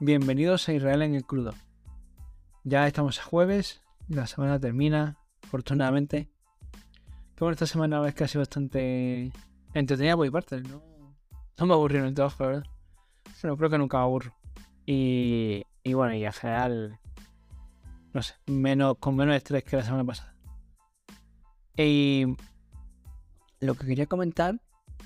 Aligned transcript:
bienvenidos 0.00 0.68
a 0.68 0.72
Israel 0.72 1.02
en 1.02 1.14
el 1.14 1.24
crudo. 1.24 1.54
Ya 2.64 2.86
estamos 2.86 3.18
a 3.20 3.24
jueves, 3.24 3.82
la 4.08 4.26
semana 4.26 4.58
termina, 4.58 5.18
afortunadamente. 5.42 6.30
Bueno, 7.38 7.52
esta 7.52 7.66
semana 7.66 8.06
es 8.08 8.14
casi 8.14 8.38
bastante 8.38 9.32
entretenida 9.72 10.16
por 10.16 10.26
mi 10.26 10.30
parte, 10.30 10.60
¿no? 10.62 10.82
No 11.58 11.66
me 11.66 11.74
aburrí 11.74 11.98
en 11.98 12.06
el 12.06 12.14
trabajo, 12.14 12.44
verdad. 12.44 12.64
Pero 13.40 13.56
creo 13.56 13.70
que 13.70 13.78
nunca 13.78 14.00
aburro. 14.00 14.34
Y, 14.86 15.64
y 15.82 15.94
bueno, 15.94 16.14
y 16.14 16.24
en 16.24 16.32
general, 16.32 17.00
no 18.12 18.22
sé, 18.22 18.34
menos, 18.46 18.96
con 18.98 19.16
menos 19.16 19.36
estrés 19.36 19.64
que 19.64 19.76
la 19.76 19.84
semana 19.84 20.04
pasada. 20.04 20.34
Y 21.76 22.36
lo 23.60 23.74
que 23.74 23.86
quería 23.86 24.06
comentar 24.06 24.60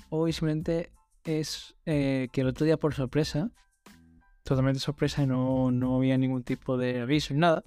hoy 0.09 0.33
simplemente 0.33 0.91
es 1.23 1.75
eh, 1.85 2.29
que 2.31 2.41
el 2.41 2.47
otro 2.47 2.65
día 2.65 2.77
por 2.77 2.93
sorpresa, 2.93 3.51
totalmente 4.49 4.79
sorpresa 4.79 5.21
y 5.21 5.27
no, 5.27 5.69
no 5.69 5.97
había 5.97 6.17
ningún 6.17 6.41
tipo 6.41 6.75
de 6.75 7.01
aviso 7.01 7.35
ni 7.35 7.39
nada, 7.39 7.63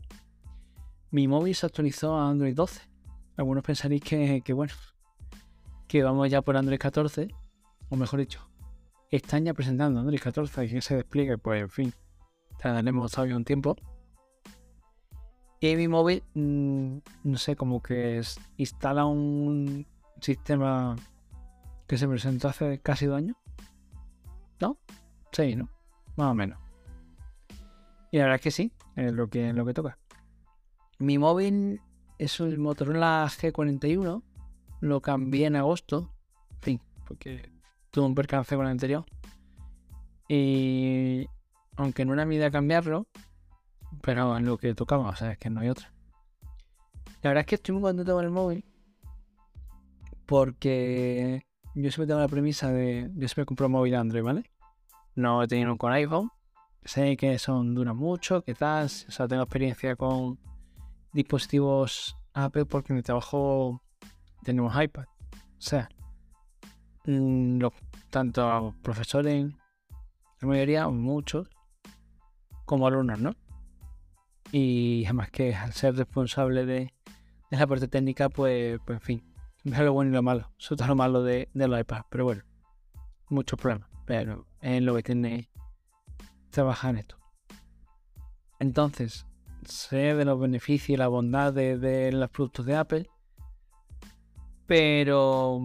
mi 1.12 1.28
móvil 1.28 1.54
se 1.54 1.66
actualizó 1.66 2.16
a 2.16 2.28
Android 2.28 2.56
12. 2.56 2.80
Algunos 3.36 3.62
pensaréis 3.62 4.02
que, 4.02 4.42
que 4.44 4.52
bueno, 4.52 4.72
que 5.86 6.02
vamos 6.02 6.28
ya 6.28 6.42
por 6.42 6.56
Android 6.56 6.80
14, 6.80 7.28
o 7.88 7.96
mejor 7.96 8.18
dicho, 8.18 8.50
están 9.10 9.44
ya 9.44 9.54
presentando 9.54 10.00
Android 10.00 10.18
14 10.18 10.64
y 10.64 10.70
que 10.70 10.80
se 10.80 10.96
despliegue, 10.96 11.38
pues 11.38 11.62
en 11.62 11.70
fin, 11.70 11.94
tardaremos 12.58 13.12
todavía 13.12 13.36
un 13.36 13.44
tiempo. 13.44 13.76
Y 15.60 15.76
mi 15.76 15.86
móvil, 15.86 16.24
mm, 16.34 16.96
no 17.22 17.38
sé, 17.38 17.54
como 17.54 17.80
que 17.80 18.20
instala 18.56 19.04
un 19.04 19.86
sistema 20.20 20.96
que 21.86 21.96
se 21.96 22.08
presentó 22.08 22.48
hace 22.48 22.80
casi 22.80 23.06
dos 23.06 23.18
años. 23.18 23.36
¿No? 24.60 24.76
Sí, 25.30 25.54
¿no? 25.54 25.68
Más 26.16 26.32
o 26.32 26.34
menos. 26.34 26.71
Y 28.12 28.18
la 28.18 28.24
verdad 28.24 28.36
es 28.36 28.42
que 28.42 28.50
sí, 28.50 28.72
es 28.94 29.12
lo 29.12 29.28
que, 29.28 29.52
lo 29.54 29.64
que 29.64 29.72
toca. 29.72 29.98
Mi 30.98 31.18
móvil 31.18 31.80
es 32.18 32.38
el 32.40 32.58
Motorola 32.58 33.26
G41. 33.26 34.22
Lo 34.80 35.00
cambié 35.00 35.46
en 35.46 35.56
agosto. 35.56 36.12
En 36.50 36.60
fin, 36.60 36.80
porque 37.06 37.50
tuve 37.90 38.04
un 38.04 38.14
percance 38.14 38.54
con 38.54 38.66
el 38.66 38.72
anterior. 38.72 39.06
Y 40.28 41.26
aunque 41.76 42.04
no 42.04 42.12
era 42.12 42.26
mi 42.26 42.36
idea 42.36 42.50
cambiarlo, 42.50 43.06
pero 44.02 44.36
en 44.36 44.44
lo 44.44 44.58
que 44.58 44.74
tocaba, 44.74 45.08
o 45.08 45.16
sea, 45.16 45.32
es 45.32 45.38
que 45.38 45.48
no 45.48 45.60
hay 45.60 45.70
otra. 45.70 45.90
La 47.22 47.30
verdad 47.30 47.40
es 47.40 47.46
que 47.46 47.54
estoy 47.54 47.72
muy 47.74 47.82
contento 47.82 48.14
con 48.14 48.24
el 48.24 48.30
móvil. 48.30 48.64
Porque 50.26 51.46
yo 51.74 51.90
siempre 51.90 52.06
tengo 52.08 52.20
la 52.20 52.28
premisa 52.28 52.70
de. 52.70 53.10
Yo 53.14 53.28
siempre 53.28 53.46
compro 53.46 53.70
móvil 53.70 53.94
Android, 53.94 54.22
¿vale? 54.22 54.50
No 55.14 55.42
he 55.42 55.48
tenido 55.48 55.76
con 55.78 55.92
iPhone. 55.92 56.30
Sé 56.84 57.16
que 57.16 57.38
son 57.38 57.74
duran 57.74 57.96
mucho, 57.96 58.42
que 58.42 58.54
tal. 58.54 58.86
O 58.86 58.88
sea, 58.88 59.28
tengo 59.28 59.42
experiencia 59.42 59.94
con 59.96 60.38
dispositivos 61.12 62.16
Apple 62.34 62.64
porque 62.64 62.92
en 62.92 62.96
mi 62.96 63.02
trabajo 63.02 63.82
tenemos 64.42 64.74
iPad. 64.80 65.04
O 65.32 65.64
sea, 65.64 65.88
mm, 67.06 67.64
tanto 68.10 68.74
profesores, 68.82 69.52
la 70.40 70.48
mayoría, 70.48 70.88
muchos, 70.88 71.48
como 72.64 72.86
alumnos, 72.86 73.20
¿no? 73.20 73.34
Y 74.50 75.04
además 75.04 75.30
que 75.30 75.54
al 75.54 75.72
ser 75.72 75.96
responsable 75.96 76.66
de, 76.66 76.92
la 77.50 77.66
parte 77.66 77.88
técnica, 77.88 78.28
pues, 78.28 78.80
pues 78.84 78.96
en 78.96 79.00
fin, 79.00 79.34
es 79.64 79.78
lo 79.78 79.92
bueno 79.92 80.10
y 80.10 80.14
lo 80.14 80.22
malo. 80.22 80.50
Eso 80.58 80.74
es 80.74 80.86
lo 80.86 80.96
malo 80.96 81.22
de, 81.22 81.48
de 81.54 81.68
los 81.68 81.80
iPads, 81.80 82.06
pero 82.10 82.24
bueno, 82.24 82.42
muchos 83.28 83.58
problemas. 83.58 83.88
Pero 84.04 84.46
es 84.60 84.82
lo 84.82 84.94
que 84.94 85.02
tiene 85.02 85.48
trabajar 86.52 86.96
esto. 86.96 87.16
Entonces, 88.60 89.26
sé 89.64 90.14
de 90.14 90.24
los 90.24 90.38
beneficios 90.38 90.90
y 90.90 90.96
la 90.96 91.08
bondad 91.08 91.52
de, 91.52 92.10
los 92.12 92.30
productos 92.30 92.66
de 92.66 92.76
Apple, 92.76 93.10
pero 94.66 95.60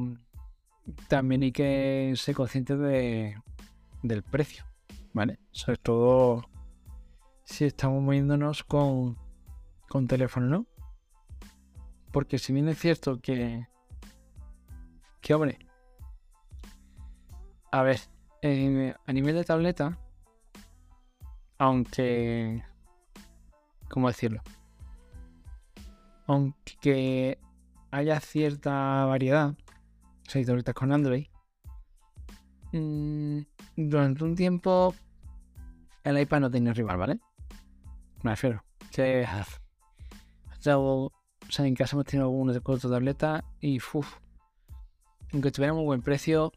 también 1.07 1.43
hay 1.43 1.51
que 1.51 2.13
ser 2.15 2.33
consciente 2.33 2.75
de, 2.75 3.35
del 4.01 4.23
precio, 4.23 4.65
¿vale? 5.13 5.39
Sobre 5.51 5.77
todo 5.77 6.49
si 7.43 7.65
estamos 7.65 8.01
moviéndonos 8.01 8.63
con, 8.63 9.17
con 9.87 10.07
teléfono, 10.07 10.47
¿no? 10.47 10.65
Porque 12.11 12.39
si 12.39 12.51
bien 12.53 12.67
es 12.67 12.79
cierto 12.79 13.19
que, 13.19 13.67
que 15.21 15.33
hombre, 15.33 15.59
a 17.71 17.83
ver, 17.83 17.99
a 18.41 19.13
nivel 19.13 19.35
de 19.35 19.43
tableta, 19.43 19.99
aunque 21.57 22.63
¿Cómo 23.89 24.07
decirlo? 24.07 24.41
Aunque 26.27 27.39
haya 27.91 28.19
cierta 28.19 29.05
variedad, 29.05 29.55
seis 30.27 30.45
tabletas 30.45 30.75
con 30.75 30.91
Android, 30.91 31.27
mm, 32.73 33.39
durante 33.77 34.23
un 34.23 34.35
tiempo 34.35 34.93
el 36.03 36.19
iPad 36.19 36.41
no 36.41 36.51
tiene 36.51 36.73
rival, 36.73 36.97
¿vale? 36.97 37.19
Me 38.23 38.31
refiero. 38.31 38.63
Que, 38.91 39.25
o 39.25 41.11
sea, 41.51 41.65
en 41.65 41.75
casa 41.75 41.95
hemos 41.95 42.05
tenido 42.05 42.27
algunos 42.27 42.59
cuatro 42.61 42.89
tabletas 42.89 43.43
y 43.61 43.77
uff, 43.77 44.17
aunque 45.31 45.51
tuviéramos 45.51 45.85
buen 45.85 46.01
precio, 46.01 46.51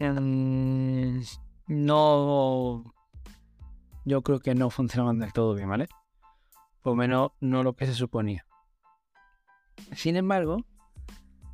mm, 0.00 1.20
no. 1.68 2.94
Yo 4.08 4.22
creo 4.22 4.40
que 4.40 4.54
no 4.54 4.70
funcionaban 4.70 5.18
del 5.18 5.32
todo 5.32 5.54
bien, 5.54 5.68
¿vale? 5.68 5.86
por 6.82 6.92
lo 6.92 6.96
menos 6.96 7.32
no 7.40 7.62
lo 7.62 7.74
que 7.74 7.84
se 7.84 7.92
suponía. 7.92 8.46
Sin 9.94 10.16
embargo, 10.16 10.64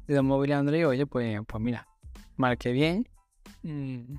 de 0.06 0.14
los 0.14 0.24
móviles 0.24 0.56
Android, 0.56 0.86
oye, 0.86 1.06
pues, 1.06 1.40
pues 1.46 1.60
mira, 1.60 1.88
mal 2.36 2.56
que 2.56 2.70
bien, 2.70 3.08
mm, 3.62 4.14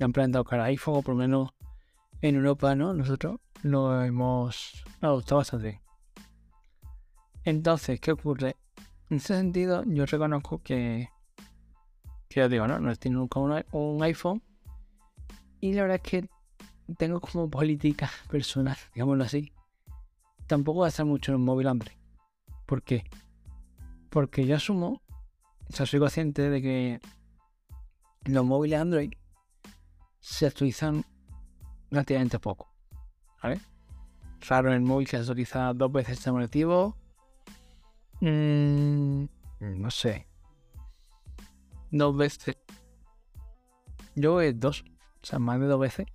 han 0.00 0.12
plantado 0.12 0.44
cara 0.44 0.64
iPhone, 0.64 0.98
o 0.98 1.02
por 1.02 1.14
lo 1.14 1.20
menos 1.20 1.50
en 2.20 2.36
Europa, 2.36 2.76
¿no? 2.76 2.94
Nosotros 2.94 3.40
lo 3.62 4.02
hemos 4.02 4.84
adoptado 5.00 5.38
bastante 5.38 5.80
Entonces, 7.44 8.00
¿qué 8.00 8.12
ocurre? 8.12 8.56
En 9.10 9.16
ese 9.16 9.36
sentido, 9.36 9.82
yo 9.86 10.06
reconozco 10.06 10.62
que, 10.62 11.08
que 12.28 12.40
ya 12.40 12.48
digo, 12.48 12.66
¿no? 12.68 12.78
No 12.78 12.92
estoy 12.92 13.10
nunca 13.10 13.40
un, 13.40 13.64
un 13.72 14.02
iPhone. 14.02 14.42
Y 15.60 15.74
la 15.74 15.82
verdad 15.82 16.00
es 16.02 16.10
que 16.10 16.28
tengo 16.94 17.20
como 17.20 17.50
política 17.50 18.10
personal, 18.30 18.76
digámoslo 18.94 19.24
así, 19.24 19.52
tampoco 20.46 20.86
estar 20.86 21.06
mucho 21.06 21.32
en 21.32 21.36
un 21.36 21.44
móvil 21.44 21.68
Android. 21.68 21.96
¿Por 22.66 22.82
qué? 22.82 23.04
Porque 24.10 24.46
yo 24.46 24.56
asumo, 24.56 25.02
o 25.68 25.72
sea, 25.72 25.86
soy 25.86 26.00
consciente 26.00 26.50
de 26.50 26.62
que 26.62 27.00
los 28.24 28.44
móviles 28.44 28.80
Android 28.80 29.12
se 30.20 30.46
actualizan 30.46 31.04
relativamente 31.90 32.38
poco. 32.38 32.72
¿Vale? 33.42 33.60
Raro 34.48 34.68
en 34.68 34.74
el 34.74 34.80
móvil 34.80 35.06
que 35.06 35.16
se 35.16 35.22
actualiza 35.22 35.72
dos 35.74 35.92
veces 35.92 36.18
este 36.18 36.30
motivo. 36.30 36.96
Mm, 38.20 39.24
no 39.60 39.90
sé. 39.90 40.26
Dos 41.90 42.16
veces. 42.16 42.56
Yo 44.14 44.40
es 44.40 44.58
dos. 44.58 44.84
O 45.22 45.26
sea, 45.26 45.38
más 45.38 45.60
de 45.60 45.66
dos 45.66 45.80
veces. 45.80 46.06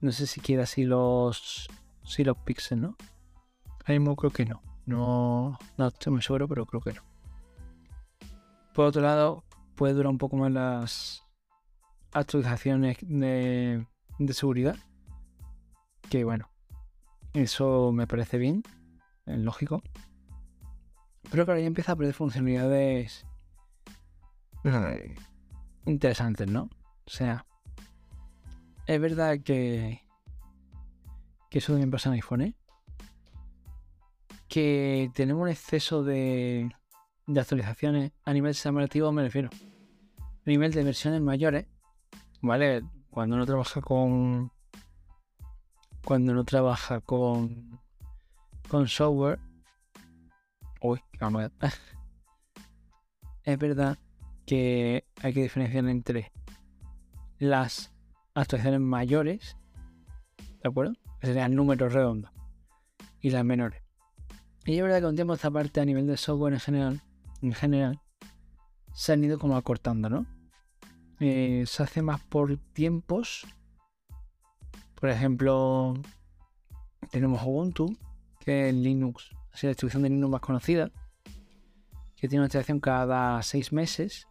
No 0.00 0.12
sé 0.12 0.26
si 0.26 0.40
quiera 0.40 0.64
así 0.64 0.84
los 0.84 1.68
Sí, 2.10 2.24
los 2.24 2.36
píxeles, 2.38 2.82
¿no? 2.82 2.96
Ahí 3.84 3.98
mismo 3.98 4.16
creo 4.16 4.32
que 4.32 4.44
no. 4.44 4.60
No, 4.84 5.56
no 5.76 5.86
estoy 5.86 6.12
muy 6.12 6.22
seguro, 6.22 6.48
pero 6.48 6.66
creo 6.66 6.80
que 6.80 6.92
no. 6.92 7.02
Por 8.74 8.86
otro 8.86 9.02
lado, 9.02 9.44
puede 9.76 9.94
durar 9.94 10.10
un 10.10 10.18
poco 10.18 10.36
más 10.36 10.50
las 10.50 11.22
actualizaciones 12.12 12.98
de, 13.02 13.86
de 14.18 14.34
seguridad. 14.34 14.76
Que 16.08 16.24
bueno, 16.24 16.50
eso 17.32 17.92
me 17.92 18.08
parece 18.08 18.38
bien, 18.38 18.64
es 19.26 19.38
lógico. 19.38 19.82
Pero 21.30 21.44
claro, 21.44 21.60
ya 21.60 21.66
empieza 21.66 21.92
a 21.92 21.96
perder 21.96 22.14
funcionalidades 22.14 23.24
interesantes, 25.86 26.48
¿no? 26.48 26.62
O 27.06 27.10
sea, 27.10 27.46
es 28.86 29.00
verdad 29.00 29.40
que 29.40 30.00
que 31.50 31.58
eso 31.58 31.72
también 31.72 31.90
pasa 31.90 32.08
en 32.08 32.14
iPhone, 32.14 32.42
¿eh? 32.42 32.54
que 34.48 35.10
tenemos 35.14 35.42
un 35.42 35.48
exceso 35.48 36.02
de, 36.02 36.70
de 37.26 37.40
actualizaciones 37.40 38.12
a 38.24 38.32
nivel 38.32 38.54
sistema 38.54 38.80
me 39.12 39.22
refiero. 39.22 39.50
A 40.20 40.50
nivel 40.50 40.72
de 40.72 40.82
versiones 40.82 41.20
mayores, 41.20 41.66
¿vale? 42.40 42.82
Cuando 43.10 43.36
uno 43.36 43.46
trabaja 43.46 43.80
con. 43.80 44.50
Cuando 46.04 46.32
uno 46.32 46.44
trabaja 46.44 47.00
con. 47.00 47.80
con 48.68 48.88
software. 48.88 49.38
Uy, 50.80 51.00
vamos 51.20 51.44
a 51.60 51.70
Es 53.44 53.58
verdad 53.58 53.98
que 54.46 55.04
hay 55.22 55.32
que 55.32 55.42
diferenciar 55.42 55.86
entre 55.88 56.32
las 57.38 57.92
actualizaciones 58.42 58.80
mayores 58.80 59.56
¿de 60.62 60.68
acuerdo? 60.68 60.94
Que 61.20 61.26
serían 61.26 61.54
números 61.54 61.92
redondos 61.92 62.30
y 63.20 63.30
las 63.30 63.44
menores. 63.44 63.82
Y 64.66 64.76
es 64.76 64.82
verdad 64.82 64.98
que 64.98 65.04
con 65.04 65.16
tiempo 65.16 65.34
esta 65.34 65.50
parte 65.50 65.80
a 65.80 65.84
nivel 65.84 66.06
de 66.06 66.16
software 66.16 66.54
en 66.54 66.60
general, 66.60 67.00
en 67.42 67.52
general, 67.52 68.00
se 68.92 69.12
han 69.12 69.24
ido 69.24 69.38
como 69.38 69.56
acortando, 69.56 70.10
¿no? 70.10 70.26
Eh, 71.18 71.64
se 71.66 71.82
hace 71.82 72.02
más 72.02 72.20
por 72.20 72.56
tiempos. 72.72 73.46
Por 74.94 75.08
ejemplo, 75.08 75.94
tenemos 77.10 77.42
Ubuntu, 77.42 77.96
que 78.40 78.68
es 78.68 78.74
Linux, 78.74 79.30
es 79.54 79.62
la 79.64 79.68
distribución 79.70 80.02
de 80.02 80.10
Linux 80.10 80.30
más 80.30 80.40
conocida, 80.40 80.90
que 82.16 82.28
tiene 82.28 82.40
una 82.40 82.46
instalación 82.46 82.80
cada 82.80 83.42
seis 83.42 83.72
meses. 83.72 84.26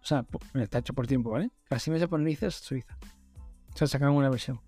O 0.00 0.06
sea, 0.06 0.26
está 0.54 0.78
hecho 0.78 0.94
por 0.94 1.06
tiempo, 1.06 1.30
¿vale? 1.30 1.50
Cada 1.68 1.78
seis 1.78 1.92
meses 1.92 2.08
por 2.08 2.20
narices 2.20 2.54
Suiza. 2.54 2.96
O 3.74 3.76
sea, 3.76 3.88
sacan 3.88 4.10
una 4.10 4.30
versión. 4.30 4.60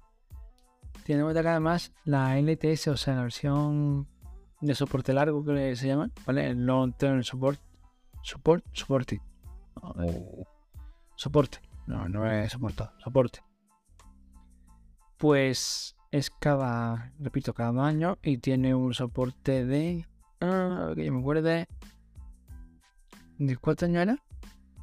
Tiene 1.04 1.22
que 1.32 1.38
además 1.38 1.92
la 2.04 2.36
LTS, 2.40 2.88
o 2.88 2.96
sea, 2.96 3.14
la 3.14 3.22
versión 3.22 4.08
de 4.60 4.74
soporte 4.74 5.12
largo 5.12 5.44
que 5.44 5.76
se 5.76 5.86
llama, 5.86 6.10
¿vale? 6.26 6.48
El 6.48 6.66
Long 6.66 6.94
Term 6.96 7.22
Support. 7.22 7.60
Support, 8.22 8.64
soporte. 8.72 9.22
Soporte. 11.14 11.58
No, 11.86 12.08
no 12.08 12.28
es 12.28 12.50
soportado, 12.50 12.92
soporte. 12.98 13.40
Pues 15.18 15.96
es 16.10 16.30
cada, 16.30 17.12
repito, 17.20 17.54
cada 17.54 17.86
años 17.86 18.18
y 18.22 18.38
tiene 18.38 18.74
un 18.74 18.92
soporte 18.92 19.64
de. 19.64 20.06
Ah, 20.40 20.92
que 20.96 21.04
yo 21.04 21.12
me 21.12 21.20
acuerde. 21.20 21.68
¿De 23.38 23.56
cuántos 23.56 23.88
años 23.88 24.02
era? 24.02 24.24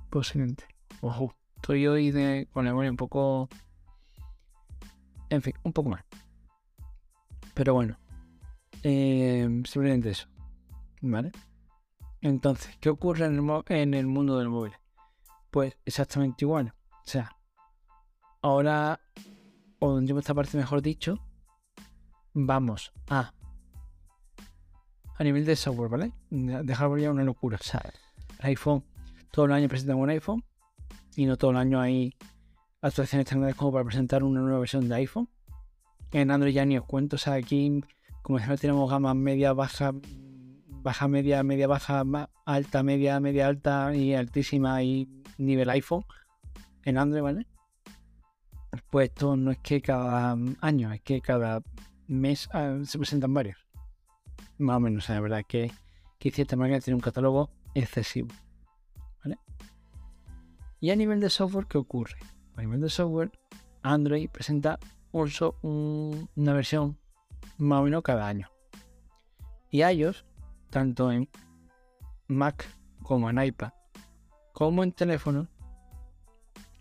Posiblemente. 0.10 0.66
Ojo, 1.02 1.36
estoy 1.56 1.88
hoy 1.88 2.12
de, 2.12 2.48
con 2.54 2.66
la 2.66 2.72
memoria 2.72 2.92
un 2.92 2.98
poco. 2.98 3.50
En 5.34 5.42
fin, 5.42 5.56
un 5.64 5.74
poco 5.74 5.90
más. 5.90 6.04
Pero 7.56 7.74
bueno, 7.74 7.98
eh, 8.84 9.64
simplemente 9.66 10.12
eso. 10.12 10.28
¿Vale? 11.02 11.32
Entonces, 12.22 12.78
¿qué 12.80 12.90
ocurre 12.90 13.26
en 13.26 13.94
el, 13.96 14.06
mundo 14.06 14.38
del 14.38 14.50
móvil? 14.50 14.74
Pues 15.50 15.76
exactamente 15.86 16.46
igual. 16.46 16.76
O 16.92 17.10
sea, 17.10 17.36
ahora, 18.44 19.00
o 19.80 19.98
en 19.98 20.18
esta 20.20 20.36
parte 20.36 20.56
mejor 20.56 20.84
dicho, 20.84 21.18
vamos 22.34 22.94
a 23.10 23.34
a 25.18 25.24
nivel 25.24 25.46
de 25.46 25.56
software, 25.56 25.90
¿vale? 25.90 26.12
Dejar 26.30 26.96
ya 27.00 27.10
una 27.10 27.24
locura. 27.24 27.58
O 27.60 27.64
sea, 27.64 27.82
iPhone, 28.42 28.84
todo 29.32 29.46
el 29.46 29.52
año 29.52 29.68
presentan 29.68 29.98
un 29.98 30.12
iPhone 30.12 30.44
y 31.16 31.26
no 31.26 31.38
todo 31.38 31.50
el 31.50 31.58
año 31.58 31.82
hay 31.82 32.14
actuaciones 32.84 33.26
tan 33.28 33.40
grandes 33.40 33.56
como 33.56 33.72
para 33.72 33.86
presentar 33.86 34.24
una 34.24 34.42
nueva 34.42 34.60
versión 34.60 34.88
de 34.90 34.96
iPhone. 34.96 35.30
En 36.12 36.30
Android 36.30 36.54
ya 36.54 36.66
ni 36.66 36.78
os 36.78 36.86
cuento, 36.86 37.16
o 37.16 37.20
sea, 37.20 37.34
aquí 37.34 37.82
como 38.22 38.40
no 38.40 38.58
tenemos 38.58 38.90
gamas 38.90 39.16
media, 39.16 39.54
baja, 39.54 39.94
baja, 40.68 41.08
media, 41.08 41.42
media, 41.44 41.68
baja, 41.68 42.04
alta, 42.46 42.84
media, 42.84 43.20
media, 43.20 43.48
alta 43.48 43.96
y 43.96 44.14
altísima 44.14 44.84
y 44.84 45.10
nivel 45.38 45.70
iPhone 45.70 46.06
en 46.84 46.98
Android, 46.98 47.24
¿vale? 47.24 47.48
Pues 48.90 49.10
esto 49.10 49.36
no 49.36 49.52
es 49.52 49.60
que 49.60 49.82
cada 49.82 50.38
año, 50.62 50.92
es 50.92 51.02
que 51.02 51.22
cada 51.22 51.62
mes 52.08 52.50
ah, 52.54 52.80
se 52.84 52.98
presentan 52.98 53.34
varios. 53.34 53.58
Más 54.58 54.78
o 54.78 54.80
menos, 54.82 55.10
la 55.10 55.20
verdad 55.20 55.44
que, 55.48 55.72
que 56.20 56.32
cierta 56.32 56.56
manera 56.56 56.80
tiene 56.80 56.96
un 56.96 57.02
catálogo 57.02 57.50
excesivo. 57.74 58.30
¿Vale? 59.24 59.40
Y 60.80 60.92
a 60.92 60.96
nivel 60.96 61.20
de 61.20 61.30
software, 61.30 61.68
¿qué 61.68 61.78
ocurre? 61.78 62.18
A 62.56 62.62
nivel 62.62 62.82
de 62.82 62.90
software, 62.90 63.32
Android 63.82 64.30
presenta 64.30 64.80
uso 65.12 65.58
una 65.62 66.54
versión 66.54 66.98
más 67.58 67.82
o 67.82 67.84
menos 67.84 68.04
cada 68.04 68.28
año. 68.28 68.50
Y 69.70 69.84
iOS, 69.84 70.26
tanto 70.70 71.12
en 71.12 71.30
Mac 72.28 72.68
como 73.02 73.30
en 73.30 73.44
iPad, 73.44 73.72
como 74.54 74.84
en 74.84 74.92
teléfono, 74.92 75.48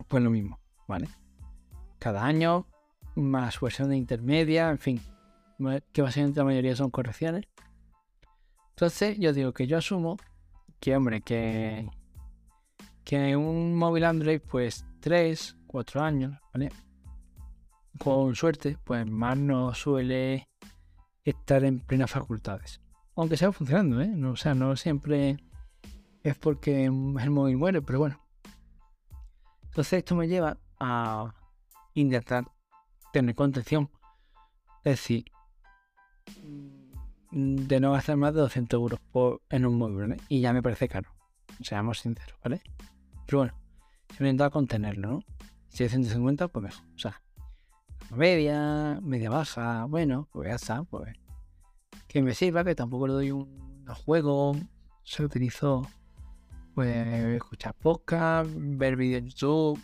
pues 0.09 0.23
lo 0.23 0.31
mismo, 0.31 0.59
¿vale? 0.87 1.09
Cada 1.99 2.25
año, 2.25 2.67
más 3.15 3.61
versión 3.61 3.89
de 3.91 3.97
intermedia, 3.97 4.71
en 4.71 4.79
fin, 4.79 5.01
que 5.93 6.03
básicamente 6.03 6.41
la 6.41 6.45
mayoría 6.45 6.77
son 6.77 6.91
correcciones. 6.91 7.47
Entonces, 8.71 9.19
yo 9.19 9.33
digo 9.33 9.53
que 9.53 9.67
yo 9.67 9.79
asumo 9.79 10.17
que, 10.81 10.97
hombre, 10.97 11.21
que, 11.21 11.89
que 13.05 13.37
un 13.37 13.75
móvil 13.75 14.05
Android, 14.05 14.41
pues 14.41 14.85
3, 15.01 15.57
4 15.73 16.03
años, 16.03 16.39
¿vale? 16.53 16.71
Con 17.99 18.35
suerte, 18.37 18.79
pues 18.85 19.11
más 19.11 19.37
no 19.37 19.75
suele 19.75 20.49
estar 21.25 21.65
en 21.65 21.81
plenas 21.81 22.11
facultades. 22.11 22.81
Aunque 23.17 23.37
sea 23.37 23.53
funcionando, 23.53 24.01
¿eh? 24.01 24.13
O 24.25 24.37
sea, 24.37 24.55
no 24.55 24.77
siempre 24.77 25.39
es 26.23 26.37
porque 26.37 26.85
el 26.85 26.93
móvil 26.93 27.57
muere, 27.57 27.83
pero 27.83 27.99
bueno. 27.99 28.21
Entonces 29.65 29.95
esto 29.95 30.15
me 30.15 30.29
lleva 30.29 30.59
a 30.79 31.35
intentar 31.95 32.45
tener 33.13 33.35
contención. 33.35 33.91
Es 34.85 34.99
decir, 34.99 35.25
de 37.31 37.81
no 37.81 37.93
gastar 37.93 38.17
más 38.17 38.35
de 38.35 38.41
200 38.41 38.79
euros 38.79 39.01
por, 39.11 39.41
en 39.49 39.65
un 39.67 39.79
móvil, 39.79 40.09
¿vale? 40.09 40.17
Y 40.29 40.41
ya 40.41 40.53
me 40.53 40.63
parece 40.63 40.89
caro. 40.89 41.11
Seamos 41.61 42.01
sinceros, 42.01 42.39
¿vale? 42.43 42.61
Pero 43.27 43.39
bueno, 43.39 43.55
se 44.15 44.23
me 44.23 44.31
intenta 44.31 44.51
contenerlo, 44.51 45.09
¿no? 45.11 45.21
Si 45.73 45.85
es 45.85 45.91
150, 45.91 46.49
pues 46.49 46.63
mejor. 46.63 46.85
O 46.95 46.99
sea, 46.99 47.23
media, 48.15 49.01
media 49.03 49.31
baja, 49.31 49.87
bueno, 49.87 50.29
pues 50.31 50.49
ya 50.49 50.57
está, 50.57 50.85
pues 50.85 51.15
que 52.09 52.21
me 52.21 52.35
sirva, 52.35 52.63
que 52.63 52.75
tampoco 52.75 53.07
le 53.07 53.15
doy 53.15 53.31
un, 53.31 53.87
juego, 54.05 54.55
se 55.03 55.25
utilizo 55.25 55.89
pues 56.75 56.95
escuchar 56.95 57.75
podcast, 57.75 58.51
ver 58.55 58.97
vídeos 58.97 59.23
en 59.23 59.29
YouTube, 59.29 59.81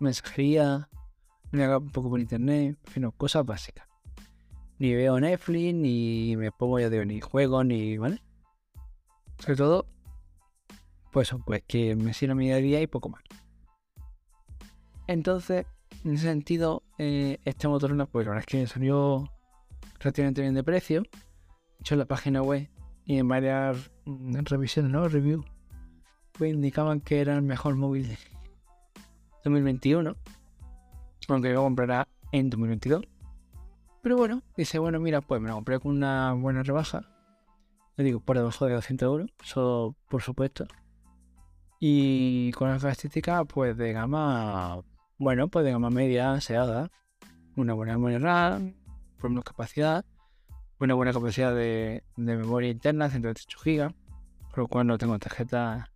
mensajería, 0.00 0.88
me 1.52 1.64
hago 1.64 1.78
un 1.78 1.90
poco 1.90 2.10
por 2.10 2.18
internet, 2.18 2.76
en 2.96 3.10
cosas 3.12 3.46
básicas. 3.46 3.86
Ni 4.78 4.92
veo 4.92 5.20
Netflix, 5.20 5.74
ni 5.74 6.36
me 6.36 6.50
pongo 6.50 6.80
ya 6.80 6.90
de 6.90 7.06
ni 7.06 7.20
juego, 7.20 7.62
ni, 7.62 7.96
¿vale? 7.96 8.20
Sobre 9.38 9.56
todo, 9.56 9.86
pues 11.12 11.32
pues 11.44 11.62
que 11.66 11.94
me 11.94 12.12
sirva 12.12 12.34
mi 12.34 12.46
día 12.46 12.56
día 12.56 12.82
y 12.82 12.88
poco 12.88 13.08
más. 13.08 13.22
Entonces, 15.06 15.66
en 16.04 16.14
ese 16.14 16.24
sentido, 16.24 16.82
eh, 16.98 17.38
este 17.44 17.68
motor, 17.68 17.90
pues 18.08 18.26
la 18.26 18.32
verdad 18.32 18.44
es 18.46 18.46
que 18.46 18.66
salió 18.66 19.30
relativamente 19.98 20.42
bien 20.42 20.54
de 20.54 20.64
precio. 20.64 21.02
He 21.02 21.80
hecho 21.80 21.94
en 21.94 22.00
la 22.00 22.06
página 22.06 22.42
web 22.42 22.68
y 23.04 23.18
en 23.18 23.28
varias 23.28 23.90
mm, 24.04 24.36
revisiones, 24.44 24.90
¿no? 24.90 25.08
Review, 25.08 25.44
pues 26.32 26.52
indicaban 26.52 27.00
que 27.00 27.20
era 27.20 27.34
el 27.34 27.42
mejor 27.42 27.76
móvil 27.76 28.08
de 28.08 28.18
2021. 29.44 30.16
Aunque 31.28 31.52
yo 31.52 31.62
comprará 31.62 32.08
en 32.32 32.50
2022. 32.50 33.04
Pero 34.02 34.16
bueno, 34.16 34.42
dice, 34.56 34.78
bueno, 34.78 34.98
mira, 34.98 35.20
pues 35.20 35.40
me 35.40 35.48
lo 35.48 35.54
compré 35.54 35.78
con 35.78 35.92
una 35.92 36.32
buena 36.32 36.62
rebaja. 36.64 37.02
Le 37.96 38.04
digo, 38.04 38.20
por 38.20 38.36
debajo 38.36 38.66
de 38.66 38.74
200 38.74 39.06
euros. 39.06 39.30
Eso, 39.42 39.94
por 40.08 40.22
supuesto. 40.22 40.66
Y 41.78 42.50
con 42.52 42.68
las 42.68 42.82
características, 42.82 43.44
pues 43.46 43.76
de 43.76 43.92
gama 43.92 44.82
bueno, 45.22 45.46
pues 45.46 45.64
de 45.64 45.70
gama 45.70 45.88
media 45.88 46.40
se 46.40 46.56
haga 46.56 46.90
una 47.54 47.74
buena 47.74 47.92
memoria 47.92 48.18
RAM, 48.18 48.74
por 49.18 49.30
menos 49.30 49.44
capacidad, 49.44 50.04
una 50.80 50.94
buena 50.94 51.12
capacidad 51.12 51.54
de, 51.54 52.02
memoria 52.16 52.70
interna, 52.70 53.08
128 53.08 53.58
GB, 53.64 53.94
por 54.50 54.58
lo 54.58 54.66
cual 54.66 54.88
no 54.88 54.98
tengo 54.98 55.16
tarjeta 55.20 55.92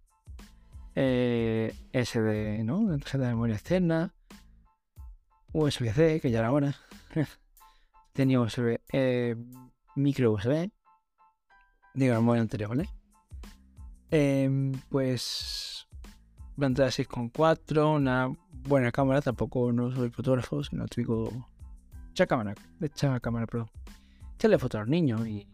eh, 0.94 1.74
SD, 1.92 2.62
¿no? 2.62 2.86
Tarjeta 2.98 3.24
de 3.24 3.30
memoria 3.30 3.56
externa, 3.56 4.14
USB-C, 5.52 6.20
que 6.20 6.30
ya 6.30 6.38
era 6.38 6.52
hora. 6.52 6.76
Tenía 8.12 8.40
USB, 8.40 8.78
eh, 8.92 9.34
micro 9.96 10.30
USB, 10.34 10.70
digo, 11.94 12.34
el 12.34 12.40
anterior, 12.40 12.68
¿vale? 12.68 12.88
Em, 14.12 14.70
pues 14.88 15.75
pantalla 16.56 16.88
6.4, 16.88 17.96
una 17.96 18.30
buena 18.50 18.90
cámara, 18.92 19.20
tampoco 19.20 19.72
no 19.72 19.94
soy 19.94 20.10
fotógrafo, 20.10 20.62
sino 20.64 20.86
típico. 20.86 21.48
Echa 22.10 22.26
cámara, 22.26 22.54
echa 22.80 23.20
cámara, 23.20 23.46
perdón. 23.46 23.70
Echarle 24.34 24.58
fotos 24.58 24.78
a 24.78 24.80
los 24.80 24.88
niños 24.88 25.26
y, 25.26 25.46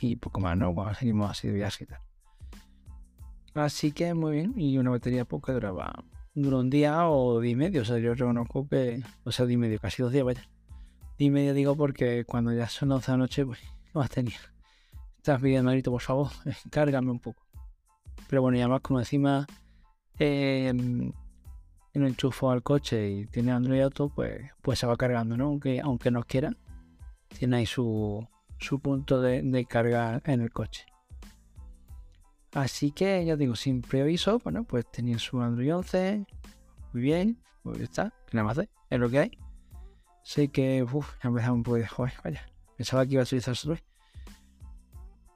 y 0.00 0.16
poco 0.16 0.40
más, 0.40 0.56
¿no? 0.56 0.72
Bueno, 0.72 0.94
seguimos 0.94 1.30
así 1.30 1.48
de 1.48 1.54
viaje 1.54 1.84
y 1.84 1.86
tal. 1.86 2.00
Así 3.54 3.92
que 3.92 4.14
muy 4.14 4.32
bien, 4.32 4.54
y 4.56 4.78
una 4.78 4.90
batería 4.90 5.24
poca 5.24 5.52
duraba. 5.52 6.04
Duró 6.34 6.60
un 6.60 6.70
día 6.70 7.08
o 7.08 7.40
día 7.40 7.52
y 7.52 7.56
medio, 7.56 7.82
o 7.82 7.84
sea, 7.84 7.98
yo 7.98 8.14
reconozco 8.14 8.68
que. 8.68 9.02
O 9.24 9.32
sea, 9.32 9.46
día 9.46 9.54
y 9.54 9.58
medio, 9.58 9.78
casi 9.80 10.02
dos 10.02 10.12
días, 10.12 10.24
vaya. 10.24 10.48
Día 11.18 11.28
y 11.28 11.30
medio 11.30 11.52
digo 11.52 11.76
porque 11.76 12.24
cuando 12.24 12.52
ya 12.52 12.68
son 12.68 12.92
11 12.92 13.06
de 13.06 13.12
la 13.12 13.18
noche, 13.18 13.44
pues, 13.44 13.58
no 13.92 14.00
más 14.00 14.10
tenía? 14.10 14.38
Estás 15.16 15.42
pidiendo 15.42 15.70
grito, 15.72 15.90
por 15.90 16.00
favor, 16.00 16.30
cárgame 16.70 17.10
un 17.10 17.18
poco. 17.18 17.42
Pero 18.28 18.42
bueno, 18.42 18.56
y 18.56 18.60
además, 18.60 18.80
como 18.80 19.00
encima. 19.00 19.46
Eh, 20.22 20.72
lo 21.94 22.06
enchufo 22.06 22.50
al 22.50 22.62
coche 22.62 23.10
y 23.10 23.26
tiene 23.26 23.52
Android 23.52 23.80
Auto, 23.80 24.10
pues, 24.10 24.50
pues 24.62 24.78
se 24.78 24.86
va 24.86 24.96
cargando, 24.96 25.36
¿no? 25.36 25.46
Aunque, 25.46 25.80
aunque 25.80 26.10
no 26.10 26.22
quiera, 26.22 26.52
tiene 27.28 27.56
ahí 27.56 27.66
su, 27.66 28.26
su 28.58 28.80
punto 28.80 29.20
de, 29.20 29.42
de 29.42 29.64
carga 29.64 30.20
en 30.24 30.40
el 30.40 30.52
coche. 30.52 30.86
Así 32.52 32.92
que 32.92 33.24
ya 33.24 33.36
digo, 33.36 33.56
sin 33.56 33.80
preaviso, 33.80 34.38
bueno, 34.40 34.64
pues 34.64 34.90
tenía 34.90 35.18
su 35.18 35.40
Android 35.40 35.74
11, 35.74 36.26
muy 36.92 37.02
bien, 37.02 37.40
pues 37.62 37.80
está, 37.80 38.12
nada 38.32 38.44
más 38.44 38.56
de, 38.56 38.68
es 38.88 38.98
lo 38.98 39.08
que 39.08 39.18
hay. 39.20 39.38
Sé 40.22 40.48
que, 40.48 40.82
uff, 40.82 41.14
ya 41.22 41.28
empezaba 41.28 41.54
un 41.54 41.62
poco 41.62 41.76
de 41.76 41.86
joder, 41.86 42.12
vaya, 42.22 42.46
pensaba 42.76 43.06
que 43.06 43.14
iba 43.14 43.22
a 43.22 43.24
utilizar 43.24 43.54
Android. 43.56 43.80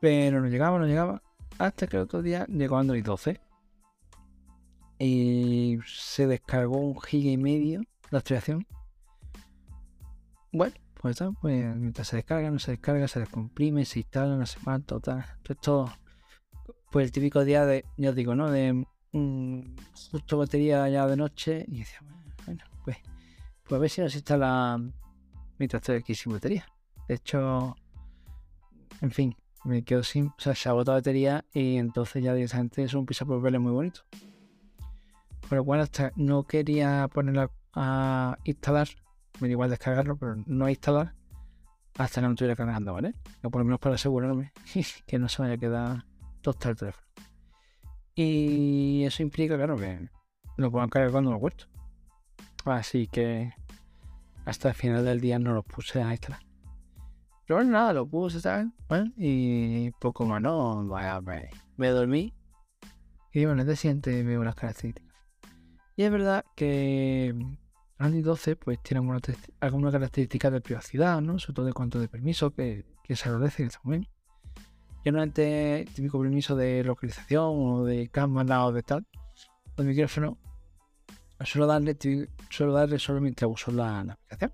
Pero 0.01 0.41
no 0.41 0.49
llegaba, 0.49 0.79
no 0.79 0.87
llegaba, 0.87 1.23
hasta 1.59 1.87
que 1.87 1.97
el 1.97 2.03
otro 2.03 2.21
día 2.21 2.47
llegó 2.47 2.77
Android 2.77 3.05
12 3.05 3.41
y 4.99 5.79
se 5.87 6.27
descargó 6.27 6.79
un 6.79 7.01
giga 7.01 7.31
y 7.31 7.37
medio 7.37 7.83
la 8.11 8.19
actualización. 8.19 8.67
Bueno, 10.53 10.75
pues 11.01 11.13
está, 11.13 11.33
pues 11.33 11.77
mientras 11.77 12.09
se 12.09 12.17
descarga, 12.17 12.51
no 12.51 12.59
se 12.59 12.73
descarga, 12.73 13.09
se 13.09 13.21
descomprime, 13.21 13.85
se 13.85 14.01
instala, 14.01 14.37
no 14.37 14.47
sé 14.47 14.59
cuánto, 14.63 15.01
tal. 15.01 15.25
Entonces 15.37 15.61
todo, 15.61 15.93
pues 16.91 17.07
el 17.07 17.13
típico 17.13 17.45
día 17.45 17.67
de, 17.67 17.85
ya 17.97 18.11
os 18.11 18.17
digo, 18.17 18.35
¿no? 18.35 18.51
De 18.51 18.87
justo 20.11 20.39
batería 20.39 20.89
ya 20.89 21.07
de 21.07 21.17
noche 21.17 21.65
y 21.69 21.79
decía, 21.81 22.01
bueno, 22.47 22.65
pues, 22.85 22.97
pues 23.65 23.79
a 23.79 23.81
ver 23.81 23.91
si 23.91 24.01
nos 24.01 24.15
instala 24.15 24.81
mientras 25.59 25.83
estoy 25.83 25.97
aquí 25.97 26.15
sin 26.15 26.33
batería. 26.33 26.67
De 27.09 27.15
hecho, 27.15 27.77
en 29.01 29.11
fin, 29.11 29.37
me 29.65 29.85
quedo 29.85 30.03
sin, 30.03 30.29
o 30.29 30.35
sea, 30.39 30.55
se 30.55 30.69
agotó 30.69 30.93
la 30.93 30.99
batería 30.99 31.45
y 31.53 31.77
entonces 31.77 32.23
ya 32.23 32.35
directamente 32.35 32.83
es 32.83 32.95
un 32.95 33.07
piso 33.07 33.27
por 33.27 33.41
verle 33.41 33.59
muy 33.59 33.73
bonito. 33.73 34.01
Lo 35.51 35.65
cual 35.65 35.81
hasta 35.81 36.13
no 36.17 36.45
quería 36.45 37.09
ponerla 37.13 37.51
a 37.75 38.39
instalar, 38.45 38.89
me 39.41 39.49
da 39.49 39.53
igual 39.53 39.71
descargarlo, 39.71 40.17
pero 40.17 40.37
no 40.47 40.67
a 40.67 40.71
instalar 40.71 41.15
hasta 41.97 42.21
que 42.21 42.27
no 42.27 42.33
estuviera 42.33 42.57
cargando, 42.57 42.93
¿vale? 42.93 43.15
O 43.43 43.51
por 43.51 43.61
lo 43.61 43.65
menos 43.65 43.81
para 43.81 43.95
asegurarme 43.95 44.53
que 45.07 45.19
no 45.19 45.29
se 45.29 45.43
vaya 45.43 45.55
a 45.55 45.59
quedar 45.59 46.05
tostar 46.41 46.73
el 46.73 46.79
teléfono. 46.79 47.07
Y 48.15 49.05
eso 49.05 49.23
implica, 49.23 49.57
claro, 49.57 49.77
que 49.77 50.09
lo 50.57 50.71
puedo 50.71 50.89
cargar 50.89 51.11
cuando 51.11 51.33
lo 51.33 51.41
puesto. 51.41 51.67
Así 52.65 53.09
que 53.09 53.53
hasta 54.45 54.69
el 54.69 54.75
final 54.75 55.05
del 55.05 55.21
día 55.21 55.39
no 55.39 55.53
lo 55.53 55.63
puse 55.63 56.03
a 56.03 56.13
instalar. 56.13 56.41
Pero 57.47 57.59
bueno, 57.59 57.73
nada, 57.73 57.93
lo 57.93 58.07
puse, 58.07 58.41
¿sabes? 58.41 58.69
Bueno, 58.89 59.13
y 59.17 59.91
poco 59.93 60.25
más, 60.25 60.41
¿no? 60.41 60.87
Vaya, 60.87 61.21
me, 61.77 61.89
dormí. 61.89 62.33
Y 63.33 63.45
bueno, 63.45 63.65
de 63.65 63.77
siguiente 63.77 64.23
veo 64.23 64.43
las 64.45 64.55
características. 64.55 65.14
Y 65.97 66.03
es 66.03 66.11
verdad 66.11 66.45
que 66.57 67.35
Android 67.99 68.25
12 68.25 68.57
pues 68.57 68.83
tiene 68.83 69.07
algunas 69.61 69.93
características 69.93 70.53
de 70.53 70.61
privacidad, 70.61 71.21
¿no? 71.21 71.39
Sobre 71.39 71.55
todo 71.55 71.67
de 71.67 71.73
cuanto 71.73 72.01
de 72.01 72.09
permiso, 72.09 72.53
que, 72.53 72.85
que 73.05 73.17
se 73.17 73.29
agradece 73.29 73.63
que 73.63 73.69
está 73.69 73.81
muy 73.85 73.99
bien. 73.99 74.09
Yo 75.05 75.13
no 75.13 75.23
el 75.23 75.33
típico 75.33 76.19
permiso 76.19 76.57
de 76.57 76.83
localización 76.83 77.43
o 77.45 77.85
de 77.85 78.09
cámara 78.09 78.65
o 78.65 78.73
de 78.73 78.83
tal, 78.83 79.07
el 79.77 79.85
micrófono, 79.85 80.39
suelo 81.45 81.67
darle, 81.67 81.97
suelo 82.49 82.73
darle 82.73 82.99
solo 82.99 83.21
mientras 83.21 83.51
uso 83.51 83.71
la, 83.71 84.01
aplicación. 84.01 84.53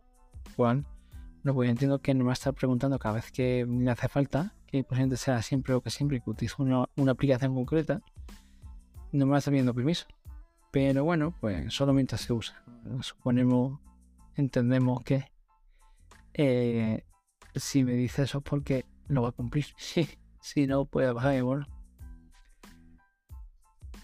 Juan, 0.56 0.86
no, 1.44 1.54
pues 1.54 1.70
entiendo 1.70 2.00
que 2.00 2.14
no 2.14 2.20
me 2.20 2.26
va 2.26 2.32
a 2.32 2.34
estar 2.34 2.52
preguntando 2.52 2.98
cada 2.98 3.14
vez 3.14 3.30
que 3.30 3.64
me 3.64 3.90
hace 3.90 4.08
falta, 4.08 4.56
que 4.66 4.82
posiblemente 4.82 5.16
sea 5.16 5.40
siempre 5.40 5.72
o 5.74 5.80
que 5.80 5.90
siempre 5.90 6.20
que 6.20 6.30
utilizo 6.30 6.62
una, 6.62 6.88
una 6.96 7.12
aplicación 7.12 7.54
concreta, 7.54 8.00
no 9.12 9.26
me 9.26 9.30
va 9.30 9.36
a 9.36 9.38
estar 9.38 9.52
pidiendo 9.52 9.72
permiso. 9.72 10.06
Pero 10.70 11.04
bueno, 11.04 11.34
pues 11.40 11.72
solo 11.72 11.92
mientras 11.92 12.20
se 12.20 12.32
usa. 12.32 12.62
Suponemos, 13.00 13.80
entendemos 14.36 15.02
que 15.02 15.24
eh, 16.34 17.04
si 17.54 17.84
me 17.84 17.92
dice 17.92 18.22
eso 18.22 18.38
es 18.38 18.44
porque 18.44 18.86
lo 19.08 19.22
va 19.22 19.30
a 19.30 19.32
cumplir. 19.32 19.66
si 20.40 20.66
no, 20.66 20.84
pues 20.84 21.12
bajar 21.12 21.36
y 21.36 21.40
bueno. 21.40 21.66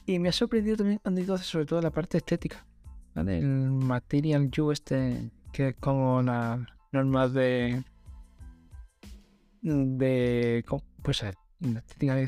Y 0.06 0.18
me 0.18 0.28
ha 0.28 0.32
sorprendido 0.32 0.76
también 0.76 1.00
Android 1.04 1.26
12, 1.26 1.44
sobre 1.44 1.66
todo 1.66 1.80
la 1.80 1.90
parte 1.90 2.18
estética. 2.18 2.66
¿vale? 3.14 3.38
El 3.38 3.70
Material 3.70 4.50
U 4.58 4.70
este, 4.70 5.30
que 5.52 5.68
es 5.68 5.76
como 5.76 6.23
la 6.23 6.66
norma 6.92 7.28
de. 7.28 7.82
de. 9.62 10.64
pues 11.02 11.23
la 11.61 11.78
estética 11.78 12.14
de, 12.14 12.26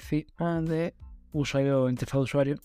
de 0.63 0.95
usuario, 1.33 1.89
interfaz 1.91 2.21
de 2.21 2.25
usuario 2.25 2.61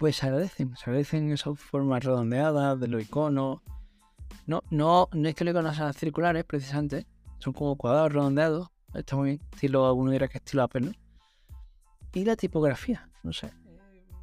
pues 0.00 0.16
se 0.16 0.24
agradecen, 0.24 0.74
se 0.78 0.84
agradecen 0.84 1.30
esas 1.30 1.60
formas 1.60 2.02
redondeadas 2.02 2.80
de 2.80 2.88
los 2.88 3.02
iconos. 3.02 3.60
No, 4.46 4.62
no, 4.70 5.10
no 5.12 5.28
es 5.28 5.34
que 5.34 5.44
los 5.44 5.52
iconos 5.52 5.76
sean 5.76 5.92
circulares, 5.92 6.42
precisamente, 6.44 7.06
son 7.38 7.52
como 7.52 7.76
cuadrados 7.76 8.14
redondeados. 8.14 8.70
Está 8.94 9.16
muy 9.16 9.42
estilo, 9.52 9.86
alguno 9.86 10.10
dirá 10.10 10.26
que 10.26 10.38
estilo 10.38 10.62
Apple, 10.62 10.80
¿no? 10.80 10.92
Y 12.14 12.24
la 12.24 12.34
tipografía, 12.34 13.10
no 13.22 13.34
sé, 13.34 13.52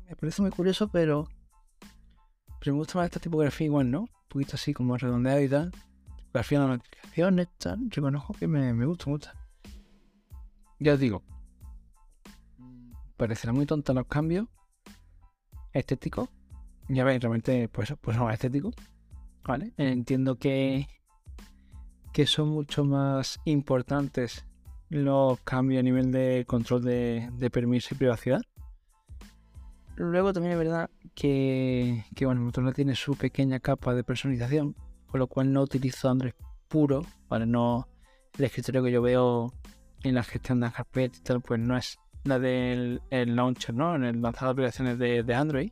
me 0.10 0.16
parece 0.16 0.42
muy 0.42 0.50
curioso, 0.50 0.88
pero, 0.88 1.28
pero 2.60 2.74
me 2.74 2.80
gusta 2.80 2.98
más 2.98 3.06
esta 3.06 3.20
tipografía 3.20 3.66
igual, 3.66 3.92
¿no? 3.92 4.00
Un 4.00 4.10
poquito 4.30 4.56
así 4.56 4.74
como 4.74 4.98
redondeada 4.98 5.42
y 5.44 5.48
tal. 5.48 5.72
Tipografía 6.16 6.60
de 6.60 6.68
notificaciones, 6.70 7.48
tal. 7.60 7.88
Reconozco 7.92 8.34
que 8.34 8.48
me, 8.48 8.74
me 8.74 8.88
gusta, 8.88 9.06
me 9.06 9.12
gusta. 9.12 9.36
Ya 10.80 10.96
os 10.96 11.00
digo, 11.00 11.22
parecerá 13.16 13.54
muy 13.54 13.68
tonta 13.68 13.94
los 13.94 14.08
cambios, 14.08 14.48
estético. 15.80 16.30
Ya 16.90 17.04
veis, 17.04 17.22
realmente 17.22 17.68
pues, 17.70 17.94
pues 18.02 18.18
no 18.18 18.30
es 18.30 18.36
estético. 18.36 18.72
¿Vale? 19.44 19.74
Entiendo 19.78 20.36
que, 20.36 20.88
que 22.12 22.26
son 22.26 22.50
mucho 22.50 22.84
más 22.84 23.40
importantes 23.46 24.46
los 24.90 25.40
cambios 25.42 25.80
a 25.80 25.84
nivel 25.84 26.12
de 26.12 26.46
control 26.48 26.84
de, 26.84 27.30
de 27.34 27.50
permiso 27.50 27.94
y 27.94 27.98
privacidad. 27.98 28.42
Luego 29.96 30.32
también 30.32 30.54
es 30.54 30.60
verdad 30.60 30.90
que, 31.16 32.06
que 32.16 32.26
bueno, 32.26 32.42
Motorola 32.42 32.72
tiene 32.72 32.96
su 32.96 33.16
pequeña 33.16 33.60
capa 33.60 33.96
de 33.96 34.04
personalización, 34.04 34.76
con 35.08 35.20
lo 35.20 35.28
cual 35.28 35.52
no 35.52 35.64
utilizo 35.64 36.10
Android 36.10 36.34
puro, 36.68 37.04
para 37.28 37.46
no 37.46 37.88
el 38.38 38.46
escritorio 38.46 38.84
que 38.84 38.92
yo 38.92 39.02
veo 39.02 39.52
en 40.04 40.14
la 40.14 40.24
gestión 40.24 40.60
de 40.60 40.72
carpetas 40.72 41.20
y 41.20 41.24
tal, 41.24 41.42
pues 41.42 41.60
no 41.60 41.76
es 41.76 41.98
la 42.24 42.40
del 42.40 43.02
launcher, 43.10 43.74
¿no? 43.74 43.96
En 43.96 44.04
el 44.04 44.22
lanzado 44.22 44.48
de 44.48 44.52
aplicaciones 44.54 45.00
de, 45.00 45.36
Android. 45.36 45.72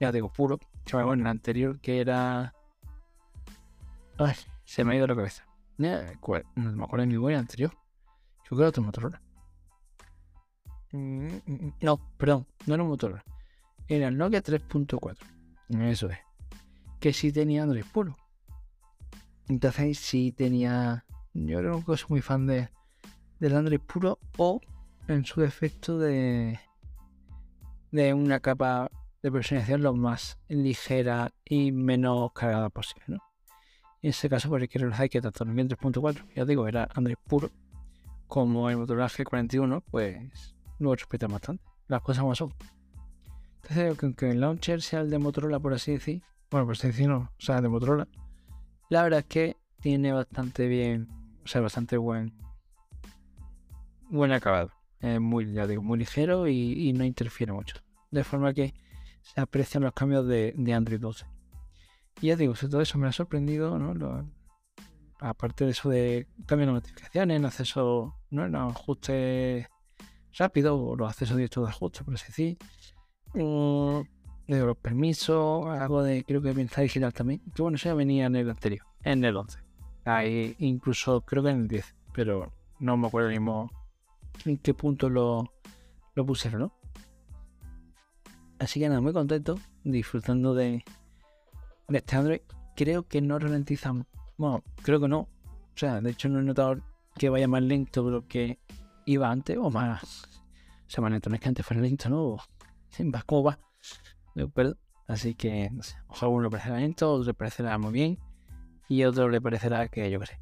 Ya 0.00 0.12
digo, 0.12 0.32
puro. 0.32 0.58
Bueno, 0.92 1.14
en 1.14 1.20
el 1.20 1.26
anterior 1.26 1.80
que 1.80 2.00
era. 2.00 2.54
Ay, 4.18 4.34
se 4.64 4.84
me 4.84 4.92
ha 4.92 4.96
ido 4.96 5.06
la 5.06 5.16
cabeza. 5.16 5.46
No 5.78 5.88
me 6.54 6.84
acuerdo 6.84 7.06
ni 7.06 7.14
el 7.14 7.36
anterior. 7.36 7.70
Yo 7.70 8.50
creo 8.50 8.58
que 8.58 8.62
era 8.62 8.68
otro 8.68 8.82
Motorola. 8.82 9.22
No, 10.92 11.98
perdón, 12.16 12.46
no 12.66 12.74
era 12.74 12.82
un 12.82 12.88
Motorola. 12.88 13.24
Era 13.88 14.08
el 14.08 14.16
Nokia 14.16 14.42
3.4. 14.42 15.16
Eso 15.90 16.10
es. 16.10 16.18
Que 17.00 17.12
sí 17.12 17.32
tenía 17.32 17.64
Android 17.64 17.84
puro. 17.92 18.16
Entonces 19.48 19.98
sí 19.98 20.32
tenía. 20.32 21.04
Yo 21.34 21.58
creo 21.58 21.84
que 21.84 21.96
soy 21.96 22.06
muy 22.08 22.20
fan 22.22 22.46
de, 22.46 22.68
del 23.38 23.56
Android 23.56 23.80
puro 23.80 24.18
o 24.38 24.60
en 25.08 25.24
su 25.24 25.40
defecto 25.40 25.98
de, 25.98 26.58
de 27.90 28.14
una 28.14 28.40
capa 28.40 28.90
de 29.22 29.32
personalización 29.32 29.82
lo 29.82 29.94
más 29.94 30.38
ligera 30.48 31.32
y 31.44 31.72
menos 31.72 32.32
cargada 32.32 32.68
posible. 32.70 33.04
¿no? 33.08 33.18
En 34.02 34.10
ese 34.10 34.28
caso, 34.28 34.48
pues 34.48 34.68
quiero 34.68 34.88
realizar 34.88 35.08
que 35.08 35.20
tanto 35.20 35.44
el 35.44 35.50
3.4, 35.50 36.34
ya 36.34 36.44
digo, 36.44 36.68
era 36.68 36.88
Android 36.94 37.16
puro, 37.26 37.50
como 38.26 38.68
el 38.70 38.76
Motorola 38.76 39.08
G41, 39.08 39.82
pues 39.90 40.54
lo 40.78 40.94
respeta 40.94 41.26
bastante. 41.26 41.64
Las 41.88 42.02
cosas 42.02 42.24
más 42.24 42.38
son. 42.38 42.52
Entonces, 43.62 43.96
aunque 44.02 44.30
el 44.30 44.40
launcher 44.40 44.82
sea 44.82 45.00
el 45.00 45.10
de 45.10 45.18
Motorola, 45.18 45.58
por 45.58 45.74
así 45.74 45.92
decir, 45.92 46.22
bueno, 46.50 46.66
por 46.66 46.76
así 46.76 46.88
decir, 46.88 47.08
no, 47.08 47.16
o 47.16 47.40
sea, 47.40 47.60
de 47.60 47.68
Motorola, 47.68 48.06
la 48.90 49.02
verdad 49.02 49.20
es 49.20 49.26
que 49.26 49.56
tiene 49.80 50.12
bastante 50.12 50.68
bien, 50.68 51.08
o 51.44 51.48
sea, 51.48 51.60
bastante 51.60 51.96
buen, 51.96 52.32
buen 54.08 54.32
acabado 54.32 54.75
muy, 55.00 55.52
ya 55.52 55.66
digo, 55.66 55.82
muy 55.82 55.98
ligero 55.98 56.48
y, 56.48 56.92
no 56.92 57.04
interfiere 57.04 57.52
mucho. 57.52 57.76
De 58.10 58.24
forma 58.24 58.54
que 58.54 58.74
se 59.22 59.40
aprecian 59.40 59.82
los 59.82 59.92
cambios 59.92 60.26
de, 60.26 60.54
Android 60.74 61.00
12. 61.00 61.26
Y 62.20 62.28
ya 62.28 62.36
digo, 62.36 62.54
todo 62.54 62.80
eso 62.80 62.98
me 62.98 63.08
ha 63.08 63.12
sorprendido, 63.12 63.78
¿no? 63.78 64.26
aparte 65.20 65.64
de 65.64 65.70
eso 65.70 65.88
de 65.88 66.26
cambio 66.46 66.66
de 66.66 66.72
notificaciones, 66.74 67.42
acceso, 67.44 68.14
¿no? 68.30 68.46
En 68.46 68.56
ajuste 68.56 69.68
rápido, 70.38 70.76
o 70.76 70.96
los 70.96 71.10
accesos 71.10 71.36
directos 71.36 71.64
de 71.64 71.70
ajuste, 71.70 72.04
por 72.04 72.14
así 72.14 72.26
decir. 72.26 72.58
Los 73.34 74.76
permisos, 74.76 75.66
algo 75.66 76.02
de, 76.02 76.24
creo 76.24 76.40
que 76.40 76.54
mensaje 76.54 76.82
digital 76.82 77.12
también. 77.12 77.40
Que 77.54 77.62
bueno, 77.62 77.76
eso 77.76 77.88
ya 77.88 77.94
venía 77.94 78.26
en 78.26 78.36
el 78.36 78.50
anterior, 78.50 78.86
en 79.02 79.24
el 79.24 79.36
11. 79.36 79.58
Ahí, 80.04 80.54
incluso 80.58 81.22
creo 81.22 81.42
que 81.42 81.50
en 81.50 81.62
el 81.62 81.68
10, 81.68 81.96
pero 82.12 82.52
no 82.78 82.96
me 82.96 83.08
acuerdo 83.08 83.30
mismo 83.30 83.70
en 84.44 84.58
qué 84.58 84.74
punto 84.74 85.08
lo, 85.08 85.52
lo 86.14 86.26
pusieron, 86.26 86.60
¿no? 86.60 86.72
Así 88.58 88.80
que 88.80 88.88
nada, 88.88 89.00
muy 89.00 89.12
contento, 89.12 89.58
disfrutando 89.84 90.54
de, 90.54 90.84
de 91.88 91.98
este 91.98 92.16
Android. 92.16 92.40
Creo 92.74 93.06
que 93.06 93.20
no 93.20 93.38
ralentiza. 93.38 93.92
Bueno, 94.36 94.64
creo 94.82 95.00
que 95.00 95.08
no. 95.08 95.20
O 95.20 95.78
sea, 95.78 96.00
de 96.00 96.10
hecho 96.10 96.28
no 96.28 96.40
he 96.40 96.42
notado 96.42 96.78
que 97.16 97.28
vaya 97.28 97.48
más 97.48 97.62
lento 97.62 98.04
de 98.04 98.10
lo 98.10 98.26
que 98.26 98.58
iba 99.04 99.30
antes 99.30 99.58
o 99.58 99.70
más. 99.70 100.24
O 100.86 100.90
sea, 100.90 101.02
más 101.02 101.10
lento. 101.10 101.28
No 101.28 101.36
es 101.36 101.40
que 101.40 101.48
antes 101.48 101.66
fuera 101.66 101.82
lento, 101.82 102.08
¿no? 102.08 102.36
Va 103.14 103.22
como 103.22 103.44
va. 103.44 103.58
Pero, 104.54 104.74
así 105.06 105.34
que, 105.34 105.70
no 105.70 105.82
sé. 105.82 105.96
Ojalá 106.08 106.32
uno 106.32 106.42
le 106.44 106.50
parecerá 106.50 106.78
lento, 106.78 107.12
otro 107.12 107.26
le 107.26 107.34
parecerá 107.34 107.76
muy 107.78 107.92
bien. 107.92 108.18
Y 108.88 109.04
otro 109.04 109.28
le 109.28 109.40
parecerá 109.40 109.88
que 109.88 110.10
yo 110.10 110.20
qué 110.20 110.26
sé. 110.26 110.38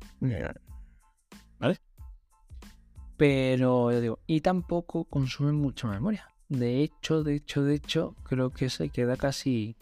Pero, 3.17 3.93
yo 3.93 4.01
digo, 4.01 4.19
y 4.27 4.41
tampoco 4.41 5.05
consume 5.05 5.53
mucha 5.53 5.89
memoria. 5.89 6.29
De 6.49 6.83
hecho, 6.83 7.23
de 7.23 7.37
hecho, 7.37 7.63
de 7.63 7.75
hecho, 7.75 8.17
creo 8.25 8.51
que 8.51 8.69
se 8.71 8.89
queda 8.89 9.17
casi. 9.17 9.77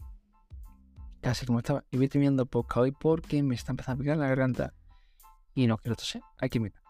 Casi 1.21 1.47
como 1.47 1.61
estaba. 1.61 1.85
Y 1.91 1.97
voy 1.97 2.09
terminando 2.09 2.47
poca 2.47 2.81
hoy 2.81 2.93
porque 2.93 3.43
me 3.43 3.55
está 3.55 3.73
empezando 3.73 4.01
a 4.01 4.03
picar 4.03 4.17
la 4.19 4.29
garganta. 4.29 4.75
Y 5.55 5.67
no 5.67 5.79
quiero 5.79 5.97
toser. 5.97 6.23
Aquí 6.39 6.61
mira. 6.61 6.83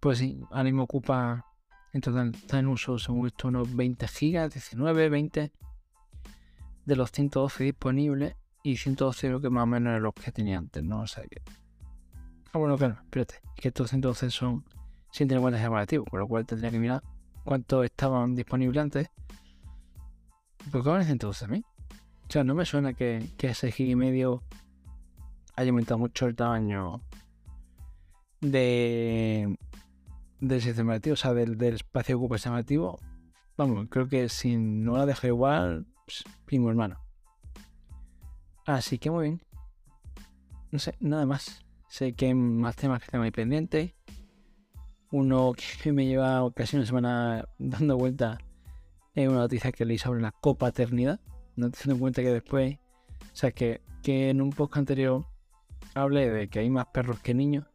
Pues 0.00 0.18
sí, 0.18 0.40
ahora 0.50 0.64
mismo 0.64 0.84
ocupa. 0.84 1.46
En 1.92 2.00
total, 2.00 2.32
está 2.34 2.60
en 2.60 2.68
uso, 2.68 2.98
según 3.00 3.26
esto, 3.26 3.48
unos 3.48 3.74
20 3.74 4.06
gigas, 4.06 4.52
19, 4.52 5.08
20 5.08 5.52
de 6.84 6.96
los 6.96 7.10
112 7.10 7.64
disponibles 7.64 8.36
y 8.62 8.76
112 8.76 9.28
lo 9.28 9.40
que 9.40 9.50
más 9.50 9.64
o 9.64 9.66
menos 9.66 9.90
eran 9.90 10.02
los 10.04 10.14
que 10.14 10.30
tenía 10.30 10.58
antes, 10.58 10.84
¿no? 10.84 11.00
O 11.00 11.06
sea 11.08 11.24
que. 11.24 11.42
Ah, 12.52 12.58
bueno, 12.58 12.76
claro, 12.76 12.98
espérate. 13.02 13.40
que 13.56 13.68
estos 13.68 13.90
112 13.90 14.30
son 14.30 14.64
sin 15.10 15.28
tener 15.28 15.38
en 15.38 15.42
cuenta 15.42 15.64
el 15.64 15.74
activo, 15.74 16.04
con 16.04 16.20
lo 16.20 16.26
cual 16.26 16.46
tendría 16.46 16.70
que 16.70 16.78
mirar 16.78 17.02
cuántos 17.44 17.84
estaban 17.84 18.34
disponibles 18.34 18.82
antes. 18.82 19.08
Porque 20.70 20.88
ahora 20.88 21.02
es 21.02 21.06
112 21.06 21.48
mí. 21.48 21.64
O 22.28 22.32
sea, 22.32 22.44
no 22.44 22.54
me 22.54 22.64
suena 22.64 22.92
que, 22.92 23.28
ese 23.38 23.72
gig 23.72 23.88
y 23.88 23.96
medio 23.96 24.44
haya 25.56 25.70
aumentado 25.70 25.98
mucho 25.98 26.26
el 26.26 26.36
tamaño 26.36 27.02
de 28.40 29.56
del 30.38 30.62
sistema 30.62 30.94
activo, 30.94 31.14
o 31.14 31.16
sea, 31.16 31.34
del, 31.34 31.58
del 31.58 31.74
espacio 31.74 32.14
que 32.14 32.18
ocupa 32.18 32.36
el 32.36 32.38
sistema 32.38 32.58
activo. 32.58 32.98
Vamos, 33.58 33.88
creo 33.90 34.08
que 34.08 34.28
si 34.30 34.56
no 34.56 34.96
la 34.96 35.04
dejo 35.04 35.26
igual, 35.26 35.86
pues, 36.06 36.24
primo 36.46 36.70
hermano. 36.70 36.98
Así 38.64 38.98
que 38.98 39.10
muy 39.10 39.24
bien. 39.24 39.42
No 40.70 40.78
sé, 40.78 40.94
nada 41.00 41.26
más. 41.26 41.64
Sé 41.88 42.14
que 42.14 42.26
hay 42.26 42.34
más 42.34 42.76
temas 42.76 43.00
que 43.00 43.06
están 43.06 43.22
ahí 43.22 43.32
pendientes. 43.32 43.94
Uno 45.12 45.52
que 45.82 45.92
me 45.92 46.06
lleva 46.06 46.48
casi 46.54 46.76
una 46.76 46.86
semana 46.86 47.48
dando 47.58 47.96
vuelta 47.96 48.38
es 49.14 49.28
una 49.28 49.40
noticia 49.40 49.72
que 49.72 49.84
leí 49.84 49.98
sobre 49.98 50.20
la 50.20 50.32
copaternidad. 50.32 51.20
No 51.56 51.70
te 51.70 51.90
en 51.90 51.98
cuenta 51.98 52.22
que 52.22 52.32
después, 52.32 52.78
o 53.20 53.36
sea, 53.36 53.50
que, 53.50 53.82
que 54.02 54.30
en 54.30 54.40
un 54.40 54.50
post 54.50 54.76
anterior 54.76 55.26
hablé 55.94 56.30
de 56.30 56.48
que 56.48 56.60
hay 56.60 56.70
más 56.70 56.86
perros 56.86 57.20
que 57.20 57.34
niños. 57.34 57.66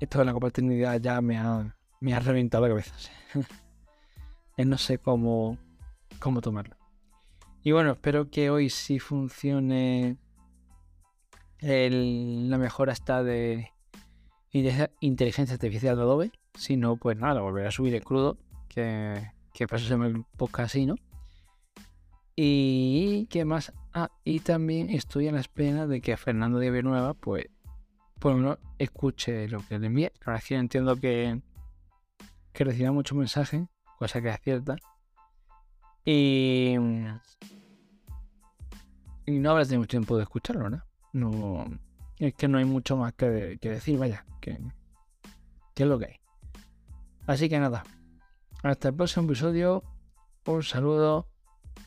Esto 0.00 0.18
de 0.18 0.24
la 0.24 0.32
copaternidad 0.32 1.00
ya 1.00 1.20
me 1.20 1.38
ha, 1.38 1.76
me 2.00 2.14
ha 2.14 2.20
reventado 2.20 2.64
la 2.66 2.70
cabeza. 2.70 2.94
no 4.58 4.78
sé 4.78 4.98
cómo, 4.98 5.56
cómo 6.18 6.40
tomarlo. 6.40 6.76
Y 7.62 7.72
bueno, 7.72 7.92
espero 7.92 8.30
que 8.30 8.50
hoy 8.50 8.70
sí 8.70 8.98
funcione 8.98 10.18
la 11.60 12.58
mejora 12.58 12.92
esta 12.92 13.22
de 13.22 13.72
inteligencia 15.00 15.54
artificial 15.54 15.96
de 15.96 16.02
Adobe. 16.02 16.32
Si 16.54 16.76
no, 16.76 16.96
pues 16.96 17.16
nada, 17.16 17.40
volveré 17.40 17.68
a 17.68 17.70
subir 17.70 17.94
el 17.94 18.04
crudo, 18.04 18.38
que, 18.68 19.30
que 19.52 19.64
eso 19.64 19.78
se 19.78 19.96
me 19.96 20.24
podcast 20.36 20.70
así, 20.70 20.86
¿no? 20.86 20.96
Y 22.36 23.26
qué 23.26 23.44
más. 23.44 23.72
Ah, 23.94 24.10
y 24.22 24.40
también 24.40 24.90
estoy 24.90 25.28
a 25.28 25.32
la 25.32 25.40
espera 25.40 25.86
de 25.86 26.02
que 26.02 26.16
Fernando 26.18 26.58
de 26.58 26.82
Nueva, 26.82 27.14
pues, 27.14 27.46
por 28.18 28.32
lo 28.32 28.38
menos 28.38 28.58
escuche 28.78 29.48
lo 29.48 29.66
que 29.66 29.78
le 29.78 29.86
envíe. 29.86 30.12
Ahora 30.24 30.40
sí 30.40 30.54
entiendo 30.54 30.96
que, 30.96 31.40
que 32.52 32.64
reciba 32.64 32.92
muchos 32.92 33.16
mensajes, 33.16 33.62
cosa 33.98 34.20
que 34.20 34.28
es 34.28 34.40
cierta. 34.42 34.76
Y, 36.04 36.76
y 39.26 39.32
no 39.32 39.50
habrá 39.50 39.64
tenido 39.64 39.86
tiempo 39.86 40.16
de 40.16 40.24
escucharlo, 40.24 40.68
¿no? 40.68 40.82
No, 41.14 41.66
es 42.18 42.34
que 42.34 42.48
no 42.48 42.58
hay 42.58 42.64
mucho 42.64 42.96
más 42.96 43.12
que, 43.14 43.58
decir, 43.60 43.98
vaya, 43.98 44.24
que, 44.40 44.58
que 45.74 45.82
es 45.82 45.88
lo 45.88 45.98
que 45.98 46.06
hay. 46.06 46.20
Así 47.26 47.48
que 47.48 47.58
nada, 47.58 47.84
hasta 48.62 48.88
el 48.88 48.94
próximo 48.94 49.26
episodio, 49.26 49.82
un 50.46 50.62
saludo 50.62 51.28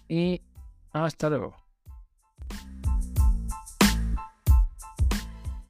y 0.08 0.42
hasta 0.92 1.30
luego. 1.30 1.69